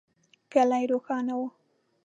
کلی 0.51 0.83
روښانه 0.91 1.33
و. 1.41 1.43